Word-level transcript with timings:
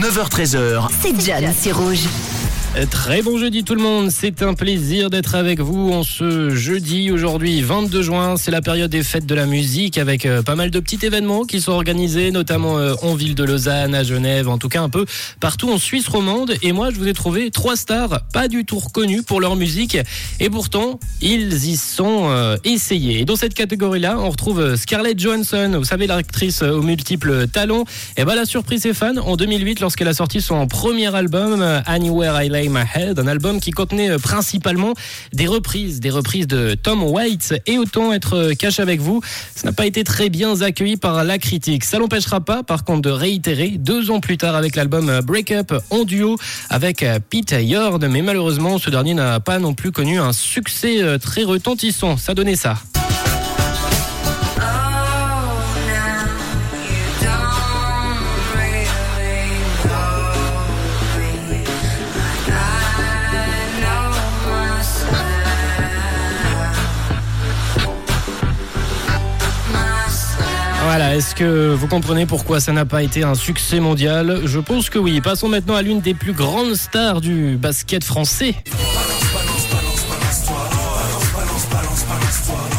9h13h. 0.00 0.88
C'est 1.00 1.18
John, 1.18 1.52
c'est 1.58 1.72
rouge. 1.72 2.06
Très 2.84 3.22
bon 3.22 3.38
jeudi 3.38 3.64
tout 3.64 3.74
le 3.74 3.80
monde, 3.80 4.10
c'est 4.10 4.42
un 4.42 4.52
plaisir 4.52 5.08
d'être 5.08 5.34
avec 5.34 5.60
vous 5.60 5.92
en 5.92 6.02
ce 6.02 6.50
jeudi 6.50 7.10
aujourd'hui 7.10 7.62
22 7.62 8.02
juin, 8.02 8.36
c'est 8.36 8.50
la 8.50 8.60
période 8.60 8.90
des 8.90 9.02
fêtes 9.02 9.24
de 9.24 9.34
la 9.34 9.46
musique 9.46 9.96
avec 9.96 10.26
euh, 10.26 10.42
pas 10.42 10.56
mal 10.56 10.70
de 10.70 10.78
petits 10.78 10.98
événements 11.02 11.44
qui 11.44 11.62
sont 11.62 11.72
organisés 11.72 12.30
notamment 12.30 12.78
euh, 12.78 12.92
en 13.00 13.14
ville 13.14 13.34
de 13.34 13.44
Lausanne, 13.44 13.94
à 13.94 14.04
Genève, 14.04 14.50
en 14.50 14.58
tout 14.58 14.68
cas 14.68 14.82
un 14.82 14.90
peu 14.90 15.06
partout 15.40 15.70
en 15.70 15.78
Suisse 15.78 16.06
romande. 16.06 16.52
Et 16.60 16.72
moi 16.72 16.90
je 16.90 16.96
vous 16.96 17.08
ai 17.08 17.14
trouvé 17.14 17.50
trois 17.50 17.76
stars 17.76 18.20
pas 18.34 18.46
du 18.46 18.66
tout 18.66 18.78
reconnues 18.78 19.22
pour 19.22 19.40
leur 19.40 19.56
musique. 19.56 19.96
Et 20.38 20.50
pourtant 20.50 21.00
ils 21.22 21.68
y 21.68 21.76
sont 21.76 22.28
euh, 22.28 22.58
essayés. 22.64 23.20
Et 23.20 23.24
dans 23.24 23.36
cette 23.36 23.54
catégorie-là, 23.54 24.18
on 24.18 24.28
retrouve 24.28 24.76
Scarlett 24.76 25.18
Johansson, 25.18 25.72
vous 25.78 25.84
savez 25.84 26.06
l'actrice 26.06 26.60
aux 26.60 26.82
multiples 26.82 27.48
talons, 27.48 27.84
et 28.18 28.26
ben 28.26 28.34
la 28.34 28.44
surprise 28.44 28.82
ses 28.82 28.92
fans 28.92 29.16
en 29.16 29.36
2008 29.36 29.80
lorsqu'elle 29.80 30.08
a 30.08 30.14
sorti 30.14 30.42
son 30.42 30.66
premier 30.66 31.14
album 31.14 31.62
Anywhere 31.86 32.44
I 32.44 32.50
Lay 32.50 32.65
My 32.68 32.84
Head, 32.94 33.18
un 33.18 33.26
album 33.26 33.60
qui 33.60 33.70
contenait 33.70 34.10
euh, 34.10 34.18
principalement 34.18 34.94
des 35.32 35.46
reprises, 35.46 36.00
des 36.00 36.10
reprises 36.10 36.46
de 36.46 36.74
Tom 36.74 37.02
Waits. 37.02 37.54
Et 37.66 37.78
autant 37.78 38.12
être 38.12 38.36
euh, 38.36 38.54
cash 38.54 38.80
avec 38.80 39.00
vous, 39.00 39.20
ça 39.54 39.66
n'a 39.66 39.72
pas 39.72 39.86
été 39.86 40.04
très 40.04 40.28
bien 40.28 40.60
accueilli 40.62 40.96
par 40.96 41.24
la 41.24 41.38
critique. 41.38 41.84
Ça 41.84 41.98
l'empêchera 41.98 42.40
pas, 42.40 42.62
par 42.62 42.84
contre, 42.84 43.02
de 43.02 43.10
réitérer 43.10 43.70
deux 43.70 44.10
ans 44.10 44.20
plus 44.20 44.38
tard 44.38 44.54
avec 44.54 44.76
l'album 44.76 45.08
euh, 45.08 45.22
Break 45.22 45.52
Up 45.52 45.72
en 45.90 46.04
duo 46.04 46.36
avec 46.70 47.04
Pete 47.30 47.54
Yord. 47.58 48.00
Mais 48.08 48.22
malheureusement, 48.22 48.78
ce 48.78 48.90
dernier 48.90 49.14
n'a 49.14 49.40
pas 49.40 49.58
non 49.58 49.74
plus 49.74 49.92
connu 49.92 50.18
un 50.18 50.32
succès 50.32 51.18
très 51.18 51.44
retentissant. 51.44 52.16
Ça 52.16 52.34
donnait 52.34 52.56
ça. 52.56 52.76
Voilà, 70.98 71.14
est-ce 71.14 71.34
que 71.34 71.74
vous 71.74 71.88
comprenez 71.88 72.24
pourquoi 72.24 72.58
ça 72.58 72.72
n'a 72.72 72.86
pas 72.86 73.02
été 73.02 73.22
un 73.22 73.34
succès 73.34 73.80
mondial? 73.80 74.40
Je 74.46 74.58
pense 74.58 74.88
que 74.88 74.98
oui. 74.98 75.20
Passons 75.20 75.46
maintenant 75.46 75.74
à 75.74 75.82
l'une 75.82 76.00
des 76.00 76.14
plus 76.14 76.32
grandes 76.32 76.74
stars 76.74 77.20
du 77.20 77.58
basket 77.58 78.02
français. 78.02 78.54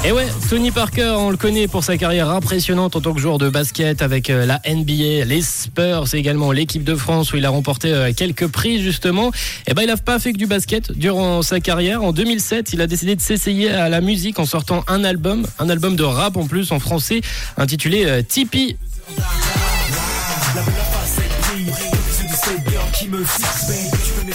Et 0.07 0.13
ouais, 0.13 0.27
Tony 0.49 0.71
Parker, 0.71 1.15
on 1.19 1.31
le 1.31 1.35
connaît 1.35 1.67
pour 1.67 1.83
sa 1.83 1.97
carrière 1.97 2.29
impressionnante 2.29 2.95
en 2.95 3.01
tant 3.01 3.13
que 3.13 3.19
joueur 3.19 3.37
de 3.39 3.49
basket 3.49 4.01
avec 4.01 4.29
euh, 4.29 4.45
la 4.45 4.61
NBA, 4.65 5.25
les 5.25 5.41
Spurs 5.41 6.05
et 6.13 6.17
également 6.17 6.53
l'équipe 6.53 6.85
de 6.85 6.95
France 6.95 7.33
où 7.33 7.35
il 7.35 7.45
a 7.45 7.49
remporté 7.49 7.91
euh, 7.91 8.13
quelques 8.15 8.47
prix 8.47 8.81
justement. 8.81 9.33
Et 9.67 9.73
ben 9.73 9.81
il 9.81 9.87
n'a 9.87 9.97
pas 9.97 10.17
fait 10.17 10.31
que 10.31 10.37
du 10.37 10.45
basket 10.45 10.93
durant 10.93 11.41
sa 11.41 11.59
carrière. 11.59 12.05
En 12.05 12.13
2007, 12.13 12.71
il 12.71 12.79
a 12.79 12.87
décidé 12.87 13.17
de 13.17 13.21
s'essayer 13.21 13.69
à 13.69 13.89
la 13.89 13.99
musique 13.99 14.39
en 14.39 14.45
sortant 14.45 14.85
un 14.87 15.03
album, 15.03 15.45
un 15.59 15.69
album 15.69 15.97
de 15.97 16.03
rap 16.03 16.37
en 16.37 16.47
plus 16.47 16.71
en 16.71 16.79
français 16.79 17.19
intitulé 17.57 18.05
euh, 18.05 18.21
Tipeee. 18.25 18.77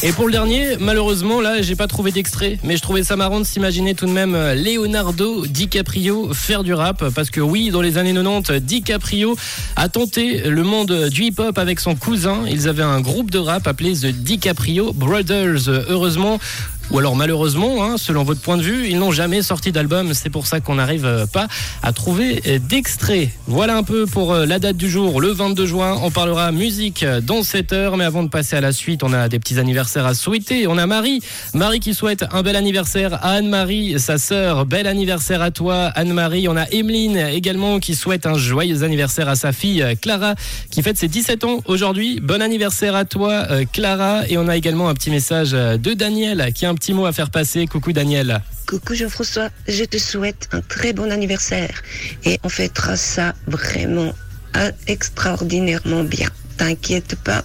Et 0.03 0.13
pour 0.13 0.27
le 0.27 0.33
dernier, 0.33 0.77
malheureusement, 0.81 1.41
là, 1.41 1.63
j'ai 1.63 1.77
pas 1.77 1.87
trouvé 1.87 2.13
d'extrait, 2.13 2.59
mais 2.65 2.77
je 2.77 2.83
trouvais 2.83 3.05
ça 3.05 3.17
marrant 3.17 3.39
de 3.39 3.45
s'imaginer 3.45 3.95
tout 3.95 4.07
de 4.07 4.11
même 4.11 4.35
euh, 4.35 4.55
Leonardo 4.55 5.47
DiCaprio 5.47 6.33
faire 6.33 6.65
du 6.65 6.75
rap, 6.75 7.09
parce 7.11 7.31
que 7.31 7.41
oui, 7.41 7.71
dans 7.71 7.83
les 7.83 7.99
années 7.99 8.15
90, 8.15 8.61
DiCaprio 8.63 9.37
a 9.77 9.89
tenté 9.89 10.49
le 10.49 10.63
monde 10.63 11.09
du 11.09 11.25
hip-hop 11.25 11.57
avec 11.59 11.81
son 11.81 11.95
cousin. 11.95 12.45
Ils 12.51 12.69
avaient 12.69 12.83
un 12.83 13.01
groupe 13.01 13.31
de 13.31 13.39
rap 13.39 13.67
appelé 13.67 13.93
The 13.93 14.07
DiCaprio 14.07 14.93
Brothers. 14.93 15.69
Heureusement, 15.89 16.39
ou 16.91 16.99
alors 16.99 17.17
malheureusement, 17.17 17.85
hein, 17.85 17.97
selon 17.97 18.23
votre 18.23 18.41
point 18.41 18.57
de 18.57 18.63
vue, 18.63 18.89
ils 18.89 18.99
n'ont 18.99 19.13
jamais 19.13 19.43
sorti 19.43 19.73
d'album. 19.73 20.13
C'est 20.15 20.31
pour 20.31 20.47
ça 20.47 20.61
qu'on 20.61 20.75
n'arrive 20.75 21.07
euh, 21.07 21.27
pas 21.27 21.49
à 21.83 21.93
trouver 21.93 22.43
euh, 22.47 22.59
d'extrait. 22.59 23.31
Voilà 23.47 23.77
un 23.77 23.83
peu 23.83 24.07
pour 24.07 24.33
euh, 24.33 24.47
la 24.47 24.59
date 24.59 24.77
du 24.77 24.91
jour, 24.91 25.21
le 25.21 25.29
22 25.29 25.65
juin. 25.65 25.99
On 26.03 26.11
parlera 26.11 26.53
musique 26.53 27.05
dans 27.23 27.43
cette 27.43 27.73
heure. 27.73 27.97
Mais 27.97 28.05
avant 28.05 28.23
de 28.23 28.29
passer 28.29 28.57
à 28.57 28.61
la 28.61 28.73
suite, 28.73 29.03
on 29.03 29.13
a 29.13 29.29
des 29.29 29.39
petits 29.39 29.59
anniversaires 29.59 30.07
à 30.07 30.15
souhaiter. 30.15 30.67
On 30.67 30.77
a 30.77 30.87
Marie. 30.87 31.23
Marie 31.55 31.81
qui 31.81 31.95
souhaite 31.95 32.25
un 32.33 32.43
bel 32.43 32.57
anniversaire 32.57 33.15
à 33.15 33.33
Anne-Marie, 33.33 33.99
sa 33.99 34.19
sœur. 34.19 34.67
Bel 34.67 34.87
anniversaire 34.87 35.41
à 35.41 35.51
toi, 35.51 35.85
Anne-Marie. 35.95 36.49
On 36.49 36.57
a 36.57 36.69
Emeline 36.71 37.17
également 37.17 37.79
qui 37.79 37.95
souhaite 37.95 38.27
un 38.27 38.37
joyeux 38.37 38.83
anniversaire 38.83 39.29
à 39.29 39.37
sa 39.37 39.53
fille 39.53 39.85
Clara 40.01 40.35
qui 40.71 40.83
fête 40.83 40.99
ses 40.99 41.09
17 41.09 41.45
ans 41.45 41.61
aujourd'hui. 41.67 42.21
Bon 42.21 42.43
anniversaire 42.43 42.95
à 42.97 43.05
toi, 43.05 43.47
Clara. 43.73 44.29
Et 44.29 44.37
on 44.37 44.49
a 44.49 44.57
également 44.57 44.89
un 44.89 44.95
petit 44.95 45.11
message 45.11 45.53
de 45.53 45.95
Daniel 45.95 46.53
qui 46.55 46.67
a 46.67 46.72
un 46.73 46.75
petit 46.75 46.95
mot 46.95 47.05
à 47.05 47.13
faire 47.13 47.29
passer. 47.29 47.67
Coucou 47.67 47.93
Daniel. 47.93 48.41
Coucou 48.67 48.95
Jean-François, 48.95 49.51
je 49.69 49.85
te 49.85 49.99
souhaite 49.99 50.49
un 50.53 50.63
très 50.63 50.95
bon 50.95 51.13
anniversaire 51.13 51.83
et 52.25 52.41
on 52.43 52.49
fêtera 52.49 52.97
ça 52.97 53.35
vraiment 53.47 54.13
extraordinairement 54.87 56.05
bien. 56.05 56.29
T'inquiète 56.57 57.17
pas 57.17 57.45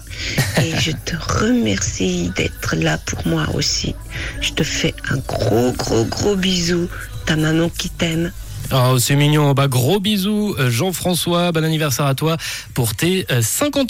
et 0.62 0.72
je 0.80 0.92
te 0.92 1.16
remercie 1.16 2.30
d'être 2.36 2.74
là 2.76 2.96
pour 2.96 3.26
moi 3.26 3.46
aussi. 3.54 3.94
Je 4.40 4.52
te 4.52 4.62
fais 4.62 4.94
un 5.10 5.18
gros 5.18 5.72
gros 5.72 6.04
gros 6.04 6.36
bisou. 6.36 6.88
Ta 7.26 7.36
maman 7.36 7.68
qui 7.68 7.90
t'aime. 7.90 8.32
Oh, 8.72 8.98
c'est 8.98 9.16
mignon. 9.16 9.52
Bah, 9.54 9.66
gros 9.66 9.98
bisous, 9.98 10.54
euh, 10.58 10.70
Jean-François. 10.70 11.52
Bon 11.52 11.64
anniversaire 11.64 12.04
à 12.04 12.14
toi 12.14 12.36
pour 12.74 12.94
tes 12.94 13.26
50 13.40 13.76
euh, 13.76 13.80
ans. 13.80 13.86